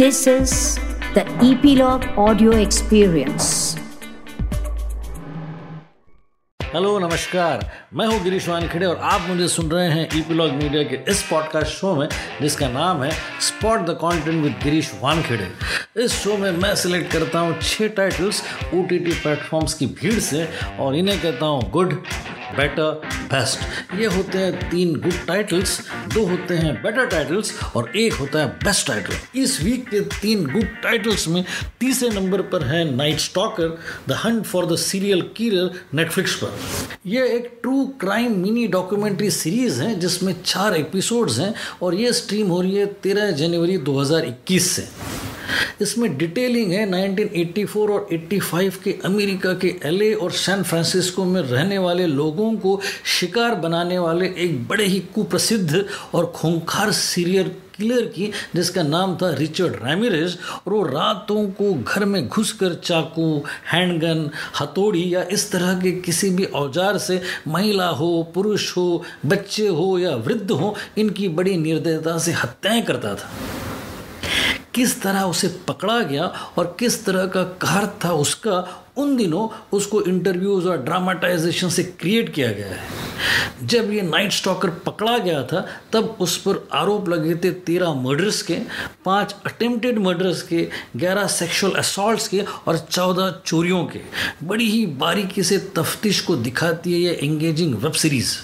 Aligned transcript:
This 0.00 0.26
is 0.26 0.52
the 1.14 1.22
Epilogue 1.46 2.04
Audio 2.16 2.52
Experience. 2.52 3.48
Hello 6.60 6.98
नमस्कार 6.98 7.64
मैं 7.94 8.06
हूँ 8.06 8.22
गिरीश 8.24 8.48
वानखेड़े 8.48 8.86
और 8.86 8.96
आप 8.96 9.28
मुझे 9.28 9.48
सुन 9.48 9.70
रहे 9.70 9.88
हैं 9.88 10.08
ईपीलॉग 10.18 10.52
मीडिया 10.52 10.82
के 10.82 10.98
इस 11.10 11.22
पॉडकास्ट 11.30 11.70
शो 11.70 11.94
में, 11.96 12.08
जिसका 12.42 12.68
नाम 12.68 13.02
है 13.02 13.10
spot 13.40 13.80
the 13.80 13.98
content 14.02 14.42
with 14.42 14.54
Girish 14.64 14.92
Wankhede 15.02 15.50
इस 16.04 16.12
शो 16.12 16.36
में 16.36 16.50
मैं 16.52 16.74
सिलेक्ट 16.76 17.12
करता 17.12 17.38
हूँ 17.38 17.60
छह 17.62 17.88
टाइटल्स 17.88 18.42
ओ 18.74 18.82
टी 18.82 18.98
प्लेटफॉर्म्स 18.98 19.74
की 19.74 19.86
भीड़ 20.00 20.18
से 20.20 20.48
और 20.80 20.96
इन्हें 20.96 21.20
कहता 21.22 21.46
हूँ 21.46 21.70
गुड 21.70 22.02
बेटर 22.56 23.00
बेस्ट 23.32 23.94
ये 23.98 24.06
होते 24.06 24.38
हैं 24.38 24.70
तीन 24.70 24.94
गुड 25.00 25.26
टाइटल्स 25.26 25.78
दो 26.14 26.24
होते 26.26 26.54
हैं 26.54 26.74
बेटर 26.82 27.06
टाइटल्स 27.06 27.52
और 27.76 27.96
एक 27.96 28.12
होता 28.12 28.38
है 28.38 28.46
बेस्ट 28.64 28.86
टाइटल 28.86 29.40
इस 29.40 29.60
वीक 29.62 29.88
के 29.88 30.00
तीन 30.00 30.44
गुड 30.46 30.66
टाइटल्स 30.82 31.28
में 31.28 31.44
तीसरे 31.80 32.08
नंबर 32.10 32.42
पर 32.42 32.64
है 32.64 32.84
night 32.96 33.18
stalker 33.18 33.78
the 34.08 34.12
hunt 34.24 34.44
for 34.44 34.66
the 34.66 34.76
serial 34.76 35.22
killer 35.36 35.80
Netflix 35.94 36.34
पर. 36.34 36.58
यह 37.06 37.24
एक 37.24 37.58
true 37.62 37.84
crime 38.00 38.36
mini 38.38 38.66
documentary 38.68 39.30
series 39.30 39.82
है, 39.82 39.98
जिसमें 40.00 40.34
चार 40.42 40.76
एपिसोड्स 40.76 41.38
हैं 41.38 41.54
और 41.82 41.94
ये 41.94 42.12
स्ट्रीम 42.12 42.48
हो 42.48 42.60
रही 42.60 42.76
है 42.76 42.86
तेरह 42.86 43.30
जनवरी 43.30 43.78
2021 43.78 44.70
से. 44.70 44.88
इसमें 45.80 46.16
डिटेलिंग 46.18 46.72
है 46.72 46.86
1984 46.86 47.90
और 47.90 48.06
85 48.12 48.76
के 48.76 48.96
अमेरिका 49.04 49.54
के 49.54 49.74
एलए 49.84 50.12
और 50.14 50.32
सैन 50.32 50.62
फ्रांसिस्को 50.62 51.24
में 51.24 51.40
रहने 51.42 51.78
वाले 51.78 52.06
लोगों 52.06 52.52
को 52.56 52.80
शिकार 53.18 53.54
बनाने 53.54 53.98
वाले 53.98 54.26
एक 54.38 54.68
बड़े 54.68 54.84
ही 54.84 55.00
कुप्रसिद्ध 55.14 55.84
और 56.14 56.32
खूंखार 56.36 56.92
सीरियल 56.92 57.50
किलर 57.76 58.06
की, 58.06 58.30
जिसका 58.54 58.82
नाम 58.82 59.16
था 59.16 59.30
रिचर्ड 59.34 59.76
रैमिरेज 59.84 60.36
और 60.66 60.72
वो 60.72 60.82
रातों 60.82 61.46
को 61.50 61.72
घर 61.74 62.04
में 62.04 62.28
घुसकर 62.28 62.74
चाकू 62.74 63.42
हैंडगन 63.72 64.28
हथौड़ी 64.60 65.14
या 65.14 65.22
इस 65.32 65.50
तरह 65.52 65.80
के 65.80 65.92
किसी 66.00 66.30
भी 66.30 66.44
औज़ार 66.44 66.98
से 66.98 67.20
महिला 67.48 67.88
हो, 67.88 68.10
पुरुष 68.34 68.76
हो, 68.76 69.04
बच्चे 69.26 69.68
हो 69.68 69.98
या 69.98 70.14
वृद्ध 70.16 70.50
हो, 70.50 70.74
इनकी 70.98 71.28
बड़ी 71.28 71.56
निर्दयता 71.56 72.18
से 72.18 72.32
हत्याएँ 72.32 72.82
करता 72.82 73.14
था। 73.14 73.30
किस 74.74 75.02
तरह 75.02 75.22
उसे 75.22 75.48
पकड़ा 75.68 76.00
गया 76.00 76.24
और 76.58 76.76
किस 76.80 77.04
तरह 77.04 77.26
का 77.26 77.42
कहर 77.42 77.86
था 78.04 78.12
उसका, 78.12 78.86
उन 78.98 79.16
दिनों 79.16 79.48
उसको 79.72 80.02
इंटरव्यूज़ 80.02 80.68
और 80.68 80.76
ड्रामाटाइजेशन 80.76 81.68
से 81.68 81.82
क्रिएट 81.82 82.34
किया 82.34 82.52
गया 82.52 82.66
है। 82.66 82.78
जब 83.66 83.92
ये 83.92 84.02
नाइट 84.02 84.32
स्टॉकर 84.32 84.70
पकड़ा 84.70 85.18
गया 85.18 85.42
था, 85.42 85.66
तब 85.92 86.16
उस 86.20 86.36
पर 86.38 86.68
आरोप 86.72 87.08
लगे 87.08 87.34
थे 87.34 87.50
तेरह 87.50 87.94
मर्डर्स 87.94 88.42
के, 88.42 88.58
पाँच 89.04 89.34
अटेम्प्टेड 89.46 89.98
मर्डर्स 89.98 90.42
के, 90.42 90.68
ग्यारह 90.96 91.26
सेक्सुअल 91.26 91.72
असॉल्ट 91.72 92.28
के 92.28 92.44
और 92.66 92.78
चौदह 92.78 93.40
चोरियों 93.46 93.84
के। 93.84 94.00
बड़ी 94.46 94.70
ही 94.70 94.86
बारीकी 94.86 95.42
से 95.42 95.58
तफ्तीश 95.58 96.20
को 96.20 96.36
दिखाती 96.36 96.92
है 96.92 97.00
ये 97.00 97.18
एंगेजिंग 97.22 97.74
वेब 97.74 97.92
सीरीज़ 97.92 98.36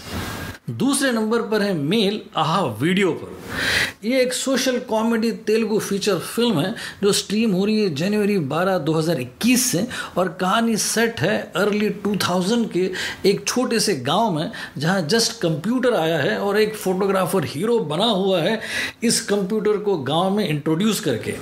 दूसरे 0.69 1.11
नंबर 1.13 1.43
पर 1.43 1.63
है 1.63 1.73
मेल 1.75 2.21
आहा 2.37 2.63
वीडियो 2.81 3.11
पर। 3.13 4.09
ये 4.09 4.21
एक 4.23 4.33
social 4.33 4.79
comedy 4.79 5.31
Telugu 5.47 5.79
feature 5.79 6.19
film 6.19 6.61
है, 6.61 6.75
जो 7.03 7.13
स्ट्रीम 7.13 7.53
हो 7.53 7.65
रही 7.65 7.81
है 7.81 7.95
जनवरी 7.95 8.39
12 8.49 8.79
2021 8.79 9.67
से, 9.67 9.87
और 10.17 10.29
कहानी 10.41 10.77
सेट 10.77 11.21
है 11.21 11.39
अर्ली 11.57 11.91
2000 12.07 12.67
के 12.73 12.91
एक 13.29 13.47
छोटे 13.47 13.81
से 13.81 13.95
गाँव 13.97 14.31
में, 14.31 14.51
जहाँ 14.79 15.01
जस्ट 15.03 15.41
कंप्यूटर 15.43 15.95
आया 15.95 16.19
है 16.19 16.39
और 16.39 16.61
एक 16.61 16.75
फोटोग्राफर 16.75 17.45
हीरो 17.45 17.79
बना 17.79 18.07
हुआ 18.07 18.41
है 18.41 18.61
इस 19.03 19.21
कंप्यूटर 19.21 19.77
को 19.77 19.97
गाँव 19.99 20.31
में 20.31 20.49
इंट्रोड्यूस 20.49 21.01
करके। 21.01 21.35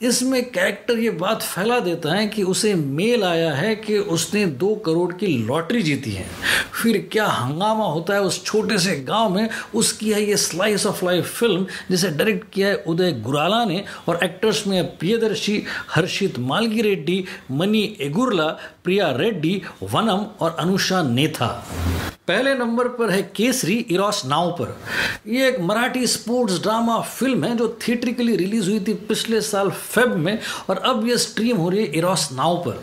इसमें 0.00 0.50
कैरेक्टर 0.50 0.98
ये 0.98 1.10
बात 1.10 1.42
फैला 1.42 1.78
देता 1.80 2.14
है 2.14 2.26
कि 2.26 2.42
उसे 2.42 2.74
मेल 2.74 3.22
आया 3.24 3.52
है 3.54 3.74
कि 3.76 3.98
उसने 3.98 4.44
दो 4.46 4.74
करोड़ 4.76 5.12
की 5.12 5.26
लॉटरी 5.26 5.82
जीती 5.82 6.10
है। 6.12 6.26
फिर 6.82 7.08
क्या 7.12 7.26
हंगामा 7.26 7.84
होता 7.84 8.14
है 8.14 8.20
उस 8.20 8.44
छोटे 8.44 8.78
से 8.78 8.96
गाँव 9.00 9.34
में? 9.34 9.48
उसकी 9.74 10.12
है 10.12 10.22
ये 10.22 10.36
स्लाइस 10.36 10.86
ऑफ़ 10.86 11.04
लाइफ 11.04 11.32
फ़िल्म 11.38 11.66
जिसे 11.90 12.10
डायरेक्ट 12.10 12.52
किया 12.52 12.68
है 12.68 12.76
उदय 12.86 13.12
गुराला 13.12 13.64
ने 13.64 13.84
और 14.08 14.20
एक्टर्स 14.24 14.66
में 14.66 14.96
प्रियदर्शी, 14.96 15.62
हर्षित 15.90 16.38
मालगी 16.38 16.82
रेड्डी 16.82 17.24
मनी 17.50 17.96
एगुरला, 18.00 18.48
प्रिया 18.84 19.10
रेड्डी, 19.10 19.62
वनम 19.82 20.26
और 20.40 20.56
अनुषा 20.60 21.02
नेथा। 21.02 21.66
पहले 22.28 22.54
नंबर 22.54 22.88
पर 22.88 23.10
है 23.10 23.22
केसरी 23.36 23.74
इरोस 23.90 24.22
नाव 24.26 24.50
पर। 24.50 24.76
ये 25.26 25.48
एक 25.48 25.60
मराठी 25.60 26.06
स्पोर्ट्स 26.06 26.60
ड्रामा 26.62 26.98
फ़िल्म 27.00 27.44
है 27.44 27.56
जो 27.56 27.68
थिएट्रिकली 27.82 28.36
रिलीज़ 28.36 28.70
हुई 28.70 28.80
थी 28.80 28.94
पिछले 29.08 29.40
साल 29.40 29.70
फेब 29.70 30.14
में 30.16 30.38
और 30.70 30.78
अब 30.86 31.06
ये 31.08 31.18
स्ट्रीम 31.18 31.56
हो 31.56 31.68
रही 31.68 31.80
है 31.80 31.92
इरोस 31.98 32.28
नाव 32.32 32.56
पर। 32.66 32.82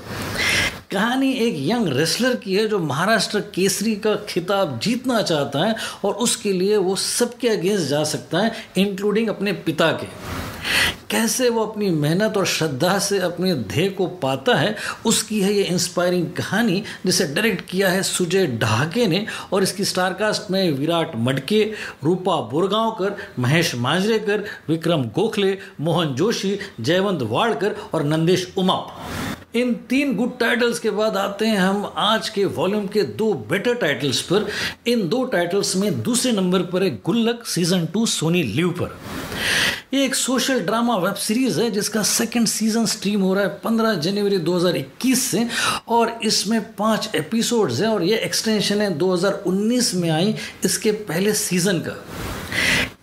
कहानी 0.91 1.31
एक 1.37 1.55
यंग 1.57 1.87
रेसलर 1.97 2.35
की 2.35 2.55
है 2.55 2.67
जो 2.67 2.79
महाराष्ट्र 2.79 3.39
केसरी 3.55 3.95
का 3.95 4.15
खिताब 4.29 4.79
जीतना 4.83 5.21
चाहता 5.21 5.65
है 5.65 5.75
और 6.05 6.13
उसके 6.23 6.53
लिए 6.53 6.77
वो 6.77 6.95
सबके 6.95 7.49
अगेंस्ट 7.49 7.85
जा 7.87 8.03
सकता 8.03 8.39
है 8.39 8.51
इंक्लूडिंग 8.77 9.29
अपने 9.29 9.51
पिता 9.67 9.91
के। 9.91 10.07
कैसे 11.13 11.49
वो 11.49 11.65
अपनी 11.65 11.89
मेहनत 11.89 12.37
और 12.37 12.45
श्रद्धा 12.45 12.97
से 12.99 13.17
अपने 13.19 13.53
ध्येय 13.55 13.89
को 13.89 14.05
पाता 14.21 14.55
है, 14.55 14.75
उसकी 15.05 15.41
है 15.41 15.53
ये 15.53 15.63
इंस्पायरिंग 15.63 16.25
कहानी, 16.27 16.83
जिसे 17.05 17.25
डायरेक्ट 17.25 17.65
किया 17.69 17.89
है 17.89 18.01
सुजय 18.03 18.47
ढाके 18.47 19.05
ने 19.07 19.25
और 19.53 19.63
इसकी 19.63 19.85
स्टारकास्ट 19.85 20.51
में 20.51 20.71
विराट 20.71 21.11
मडके 21.15 21.63
रूपा 22.03 22.39
बोरगांवकर, 22.41 23.15
महेश 23.39 23.75
मांजरेकर, 23.75 24.43
विक्रम 24.69 25.03
गोखले, 25.03 25.57
मोहन 25.81 26.15
जोशी, 26.15 26.57
जयवंत 26.81 27.21
वाड़कर 27.21 27.75
और 27.93 28.03
नंदेश 28.03 28.53
उमाप। 28.57 28.97
इन 29.55 29.73
तीन 29.89 30.15
गुड 30.15 30.37
टाइटल्स 30.39 30.79
के 30.79 30.89
बाद 30.89 31.17
आते 31.17 31.45
हैं 31.45 31.57
हम 31.57 31.93
आज 31.97 32.29
के 32.29 32.45
वॉल्यूम 32.45 32.87
के 32.87 33.01
दो 33.01 33.33
बेटर 33.49 33.75
टाइटल्स 33.75 34.21
पर। 34.21 34.47
इन 34.87 35.07
दो 35.09 35.23
टाइटल्स 35.23 35.75
में 35.75 36.01
दूसरे 36.03 36.31
नंबर 36.31 36.61
पर 36.63 36.83
है 36.83 36.89
गुल्लक 37.05 37.45
सीज़न 37.45 37.85
टू 37.85 38.05
सोनी 38.05 38.43
लिव 38.43 38.69
पर। 38.69 38.97
ये 39.93 40.05
एक 40.05 40.15
सोशल 40.15 40.59
ड्रामा 40.59 40.95
वेब 40.97 41.15
सीरीज़ 41.15 41.59
है 41.61 41.69
जिसका 41.71 42.01
सेकंड 42.03 42.47
सीज़न 42.47 42.85
स्ट्रीम 42.85 43.21
हो 43.21 43.33
रहा 43.33 43.43
है 43.43 43.59
15 43.61 43.93
जनवरी 43.95 44.37
2021 44.37 45.15
से 45.15 45.45
और 45.87 46.19
इसमें 46.23 46.61
पाँच 46.75 47.09
एपिसोड्स 47.15 47.81
हैं 47.81 47.87
और 47.87 48.03
ये 48.03 48.17
एक्सटेंशन 48.17 48.81
है 48.81 48.97
2019 48.97 49.93
में 49.93 50.09
आई 50.09 50.35
इसके 50.65 50.91
पहले 50.91 51.33
सीज़न 51.33 51.79
का। 51.79 51.95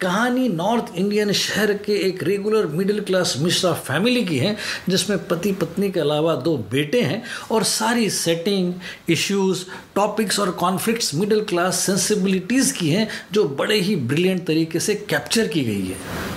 कहानी 0.00 0.48
नॉर्थ 0.48 0.92
इंडियन 0.96 1.32
शहर 1.32 1.72
के 1.74 1.92
एक 2.08 2.22
regular 2.22 2.66
middle 2.66 3.00
class 3.00 3.34
Mishra 3.38 3.72
family 3.72 4.24
की 4.24 4.38
है, 4.38 4.56
जिसमें 4.88 5.26
पति 5.28 5.52
पत्नी 5.52 5.90
के 5.90 6.00
अलावा 6.00 6.34
दो 6.34 6.56
बेटे 6.56 7.02
हैं 7.02 7.22
और 7.50 7.64
सारी 7.64 8.10
सेटिंग 8.10 8.74
इश्यूज़ 9.08 9.64
टॉपिक्स 9.94 10.40
और 10.40 10.50
कॉन्फ्लिक्ट्स 10.50 11.14
मिडिल 11.14 11.44
क्लास 11.44 11.80
सेंसिबिलिटीज़ 11.80 12.74
की 12.74 12.90
हैं, 12.90 13.08
जो 13.32 13.44
बड़े 13.44 13.80
ही 13.80 13.96
ब्रिलियंट 13.96 14.46
तरीके 14.46 14.80
से 14.80 14.94
कैप्चर 14.94 15.46
की 15.46 15.64
गई 15.64 15.86
है। 15.86 16.29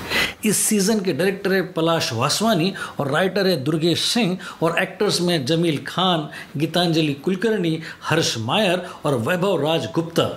इस 0.45 0.57
सीज़न 0.59 0.99
के 0.99 1.13
डायरेक्टर 1.13 1.53
है 1.53 1.61
पलाश 1.73 2.11
वासवानी 2.13 2.73
और 2.99 3.11
राइटर 3.11 3.47
है 3.47 3.55
दुर्गेश 3.63 4.01
सिंह 4.03 4.37
और 4.63 4.77
एक्टर्स 4.81 5.19
में 5.21 5.45
जमील 5.45 5.77
खान, 5.87 6.29
गीतांजलि 6.57 7.13
कुलकर्णी, 7.23 7.79
हर्ष 8.03 8.37
मायर 8.37 8.85
और 9.05 9.17
वैभव 9.19 9.61
राज 9.63 9.87
गुप्ता 9.95 10.27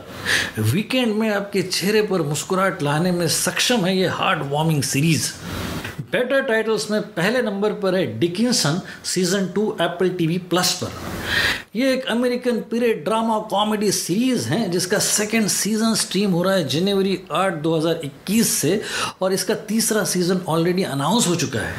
वीकेंड 0.59 1.15
में 1.17 1.29
आपके 1.31 1.63
चेहरे 1.63 2.03
पर 2.03 2.23
मुस्कुराहट 2.23 2.83
लाने 2.83 3.13
में 3.13 3.27
सक्षम 3.29 3.87
है 3.87 3.97
ये 3.97 4.07
heart 4.09 4.43
warming 4.53 4.83
series 4.83 5.33
better 6.13 6.43
titles 6.43 6.91
में 6.91 7.01
पहले 7.13 7.41
नंबर 7.43 7.73
पर 7.81 7.95
है 7.95 8.07
Dickinson 8.19 8.81
season 9.05 9.47
two 9.55 9.65
Apple 9.81 10.09
TV 10.19 10.39
plus 10.51 10.73
पर। 10.83 11.56
यह 11.77 11.93
एक 11.93 12.05
American 12.05 12.61
period 12.61 13.05
drama 13.05 13.39
comedy 13.39 13.93
series 13.93 14.49
है, 14.49 14.71
जिसका 14.71 14.99
सेकेंड 14.99 15.49
सीज़न 15.49 15.95
स्ट्रीम 15.95 16.31
हो 16.31 16.43
रहा 16.43 16.55
है 16.55 16.69
जनवरी 16.69 17.19
आठ 17.33 17.55
2021 17.55 18.49
से, 18.49 18.83
और 19.23 19.33
इसका 19.33 19.55
तीसरा 19.55 20.05
सीज़न 20.05 20.41
ऑलरेडी 20.49 20.83
अनाउंस 20.83 21.27
हो 21.27 21.35
चुका 21.35 21.59
है। 21.59 21.75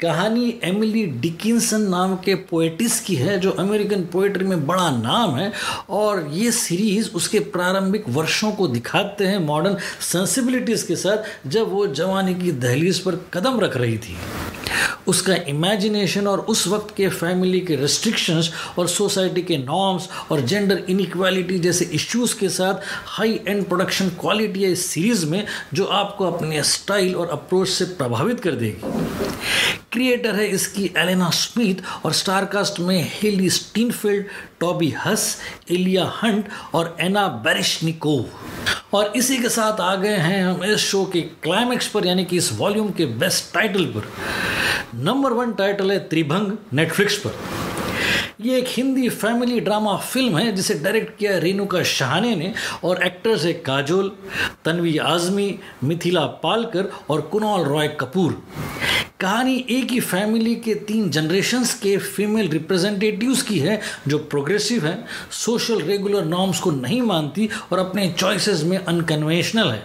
कहानी 0.00 0.60
एमिली 0.64 1.06
डिकिंसन 1.06 1.80
नाम 1.80 2.16
के 2.16 2.34
पोएटिस 2.34 3.00
की 3.00 3.14
है, 3.14 3.38
जो 3.40 3.50
अमेरिकन 3.50 4.02
पोएट्री 4.02 4.44
में 4.44 4.66
बड़ा 4.66 4.90
नाम 4.90 5.36
है, 5.36 5.52
और 5.90 6.28
ये 6.32 6.52
सीरीज़ 6.52 7.10
उसके 7.10 7.38
प्रारंभिक 7.38 8.04
वर्षों 8.08 8.52
को 8.52 8.68
दिखाते 8.68 9.26
हैं 9.26 9.38
मॉडर्न 9.38 9.76
सेंसिबिलिटीज़ 10.00 10.86
के 10.86 10.96
साथ, 10.96 11.48
जब 11.48 11.72
वो 11.72 11.86
जवानी 11.86 12.34
की 12.34 12.52
दहलीज 12.52 12.98
पर 12.98 13.24
कदम 13.34 13.60
रख 13.60 13.76
रही 13.76 13.98
थी। 13.98 14.16
उसका 15.08 15.34
इमेजिनेशन 15.48 16.26
और 16.26 16.40
उस 16.40 16.66
वक्त 16.68 16.94
के 16.96 17.08
फैमिली 17.08 17.60
के 17.60 17.76
रेस्ट्रिक्शंस 17.76 18.50
और 18.78 18.88
सोसाइटी 18.88 19.42
के 19.42 19.58
नॉर्म्स 19.58 20.08
और 20.32 20.40
जेंडर 20.40 20.82
इनक्वालिटी 20.88 21.58
जैसे 21.58 21.84
इश्यूज़ 21.94 22.38
के 22.38 22.48
साथ 22.48 22.74
हाई 23.06 23.40
एंड 23.48 23.64
प्रोडक्शन 23.68 24.08
क्वालिटी 24.20 24.62
है 24.62 24.70
इस 24.72 24.86
सीरीज़ 24.86 25.26
में, 25.26 25.46
जो 25.74 25.84
आपको 25.84 26.30
अपने 26.30 26.62
स्टाइल 26.62 27.14
और 27.14 27.28
अप्रोच 27.28 27.68
से 27.68 27.84
प्रभावित 27.84 28.40
कर 28.40 28.52
देगी। 28.52 28.92
क्रिएटर 29.92 30.34
है 30.34 30.46
इसकी 30.46 30.90
एलेना 30.98 31.28
स्मिथ 31.30 31.82
और 32.04 32.12
स्टारकास्ट 32.12 32.80
में 32.80 33.10
Hailee 33.12 33.50
Steinfeld 33.50 34.24
Toby 34.60 34.90
Huss 34.98 35.36
Ella 35.70 36.04
Hunt 36.22 36.48
और 36.74 36.96
एना 37.00 37.26
बेरिशनिकोव 37.44 38.96
और 38.96 39.12
इसी 39.16 39.36
के 39.38 39.48
साथ 39.48 39.80
आ 39.80 39.94
गए 39.94 40.16
हैं 40.16 40.42
हम 40.44 40.64
इस 40.64 40.80
शो 40.80 41.04
के 41.04 41.20
क्लाइमेक्स 41.20 41.88
पर, 41.88 42.06
यानी 42.06 42.24
कि 42.24 42.36
इस 42.36 42.52
वॉल्यूम 42.52 42.90
के 42.90 43.06
बेस्ट 43.06 43.52
टाइटल 43.54 43.84
पर। 43.86 44.08
नंबर 44.94 45.32
वन 45.32 45.52
टाइटल 45.52 45.90
है 45.90 45.98
त्रिभंग 45.98 46.52
नेटफ्लिक्स 46.72 47.16
पर। 47.16 47.34
ये 48.40 48.58
एक 48.58 48.66
हिंदी 48.68 49.08
फैमिली 49.08 49.60
ड्रामा 49.60 49.96
फ़िल्म 49.96 50.38
है, 50.38 50.52
जिसे 50.52 50.74
डायरेक्ट 50.74 51.16
किया 51.18 51.38
रेणुका 51.38 51.82
शहाने 51.82 52.34
ने 52.36 52.52
और 52.84 53.02
एक्टर्स 53.02 53.44
है 53.44 53.52
काजोल, 53.52 54.12
तनवी 54.64 54.96
आजमी, 54.98 55.58
मिथिला 55.84 56.24
पालकर 56.42 56.90
और 57.10 57.20
कुणाल 57.20 57.64
रॉय 57.64 57.88
कपूर। 58.00 58.42
कहानी 59.20 59.56
एक 59.70 59.90
ही 59.90 60.00
फैमिली 60.00 60.54
के 60.56 60.74
तीन 60.74 61.10
जनरेशन्स 61.10 61.74
के 61.74 61.96
फीमेल 61.96 62.48
रिप्रेजेंटेटिव्स 62.48 63.42
की 63.42 63.58
है, 63.58 63.80
जो 64.08 64.18
प्रोग्रेसिव 64.18 64.86
हैं 64.86 65.04
सोशल 65.32 65.80
रेगुलर 65.80 66.24
नॉर्म्स 66.24 66.60
को 66.60 66.70
नहीं 66.70 67.02
मानती 67.02 67.48
और 67.72 67.78
अपने 67.78 68.08
चॉइसेस 68.18 68.62
में 68.62 68.78
अनकन्वेंशनल 68.78 69.70
है। 69.70 69.82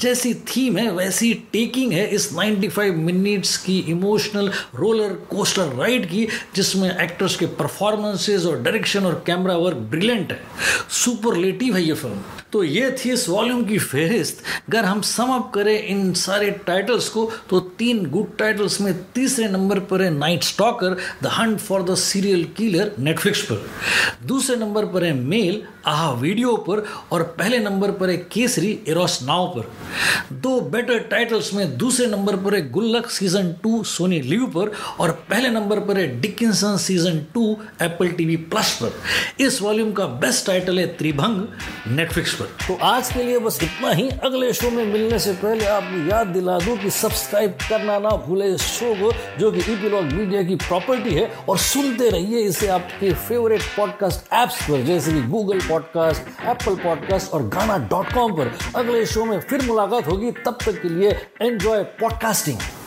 जैसी 0.00 0.32
थीम 0.34 0.76
है, 0.78 0.90
वैसी 0.90 1.32
टेकिंग 1.52 1.92
है 1.92 2.06
इस 2.08 2.28
95 2.32 2.96
मिनट्स 2.96 3.56
की 3.56 3.78
इमोशनल 3.88 4.48
रोलर 4.74 5.12
कोस्टर 5.30 5.72
राइड 5.78 6.06
की, 6.06 6.26
जिसमें 6.54 6.88
एक्टर्स 6.90 7.36
के 7.36 7.46
परफॉर्मेंसेज 7.58 8.46
और 8.46 8.60
डायरेक्शन 8.62 9.06
और 9.06 9.22
कैमरा 9.26 9.56
वर्क 9.56 9.76
ब्रिलियंट 9.90 10.32
है। 10.32 10.40
सुपरलेटिव 10.90 11.76
है 11.76 11.82
ये 11.82 11.94
फ़िल्म 11.94 12.20
तो 12.52 12.62
ये 12.64 12.90
थी 12.98 13.10
इस 13.12 13.28
वॉल्यूम 13.28 13.64
की 13.64 13.78
फहरिस्त 13.78 14.42
अगर 14.68 14.84
हम 14.84 15.00
सम 15.00 15.28
अप 15.32 15.50
करें 15.54 15.86
इन 15.86 16.12
सारे 16.12 16.50
टाइटल्स 16.66 17.08
को 17.08 17.30
तो 17.50 17.60
तीन 17.78 18.04
गुड 18.10 18.36
टाइटल्स 18.36 18.80
में 18.80 18.92
तीसरे 19.14 19.48
नंबर 19.48 19.78
पर 19.80 20.02
है 20.02 20.10
night 20.10 20.44
stalker 20.44 20.96
the 21.22 21.26
hunt 21.26 21.58
for 21.58 21.82
the 21.82 21.94
serial 21.94 22.44
killer 22.56 22.92
Netflix 22.98 23.42
पर। 23.42 23.66
दूसरे 24.26 24.56
नंबर 24.56 24.86
पर 24.86 25.04
है 25.04 25.12
मेल 25.14 25.62
आहा, 25.86 26.10
वीडियो 26.12 26.56
पर, 26.56 26.84
और 27.12 27.22
पहले 27.38 27.58
नंबर 27.58 27.90
पर 27.90 28.10
है 28.10 28.16
केसरी 28.32 28.78
एरोस 28.88 29.18
नाव 29.22 29.46
पर। 29.46 29.70
दो 30.32 30.60
बेटर 30.60 30.98
टाइटल्स 30.98 31.54
में 31.54 31.76
दूसरे 31.78 32.06
नंबर 32.06 32.36
पर 32.36 32.54
है 32.54 32.70
गुल्लक 32.70 33.10
सीज़न 33.10 33.52
टू 33.62 33.82
सोनी 33.84 34.20
लिव 34.20 34.46
पर 34.46 34.72
और 35.00 35.10
पहले 35.30 35.48
नंबर 35.48 35.80
पर 35.80 35.98
है 35.98 36.20
Dickinson 36.20 36.76
season 36.76 37.18
two 37.34 37.56
Apple 37.82 38.08
TV 38.08 38.36
plus 38.36 38.78
पर। 38.82 39.42
इस 39.42 39.62
वॉल्यूम 39.62 39.92
का 39.92 40.06
बेस्ट 40.06 40.46
टाइटल 40.46 40.78
है 40.78 40.86
त्रिभंग 40.86 41.46
नेटफ्लिक्स 41.96 42.34
पर। 42.34 42.44
तो 42.44 42.74
आज 42.82 43.12
के 43.12 43.22
लिए 43.22 43.38
बस 43.38 43.58
इतना 43.62 43.90
ही। 43.90 44.08
अगले 44.24 44.52
शो 44.52 44.70
में 44.70 44.84
मिलने 44.86 45.18
से 45.18 45.32
पहले 45.32 45.64
आपको 45.64 46.10
याद 46.10 46.26
दिला 46.26 46.58
दूँ 46.58 46.76
कि 46.76 46.90
सब्सक्राइब 46.90 47.50
करना 47.68 47.98
ना 47.98 48.08
भूले 48.26 48.46
इस 48.46 48.60
शो 48.60 48.94
को, 48.94 49.12
जो 49.38 49.52
कि 49.52 49.58
ईपीलॉग 49.58 50.04
मीडिया 50.04 50.42
की 50.42 50.54
प्रॉपर्टी 50.54 51.14
है, 51.14 51.32
और 51.48 51.58
सुनते 51.58 52.10
रहिए 52.10 52.38
इसे 52.38 52.68
आपके 52.68 53.12
फेवरेट 53.12 53.62
पॉडकास्ट 53.76 54.34
एप्स 54.34 54.62
पर, 54.62 54.82
जैसे 54.82 55.12
कि 55.12 55.22
गूगल 55.22 55.60
पॉडकास्ट 55.60 56.46
एप्पल 56.46 56.74
पॉडकास्ट 56.74 57.32
और 57.32 57.42
गाना 57.48 57.78
डॉट 57.78 58.12
कॉम 58.12 58.32
पर। 58.32 58.52
अगले 58.76 59.06
शो 59.06 59.24
में 59.24 59.40
फिर 59.40 59.66
मुलाकात 59.80 60.08
होगी 60.08 60.30
तब 60.44 60.58
तक 60.64 60.82
के 60.82 60.88
लिए 60.88 61.10
एंजॉय 61.42 61.82
पॉडकास्टिंग 62.00 62.79